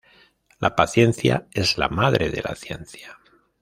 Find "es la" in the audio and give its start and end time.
1.51-1.87